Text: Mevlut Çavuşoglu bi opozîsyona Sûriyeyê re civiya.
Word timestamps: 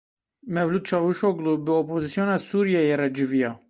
Mevlut 0.53 0.85
Çavuşoglu 0.89 1.51
bi 1.65 1.71
opozîsyona 1.81 2.37
Sûriyeyê 2.47 2.95
re 3.01 3.09
civiya. 3.15 3.51